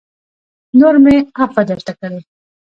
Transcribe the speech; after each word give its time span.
نور 0.79 0.95
مې 1.03 1.15
عفوه 1.39 1.63
درته 1.69 1.91
کړې 1.99 2.19